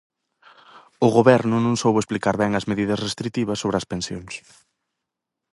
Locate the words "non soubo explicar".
1.65-2.35